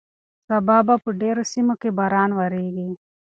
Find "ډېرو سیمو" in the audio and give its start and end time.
1.21-1.73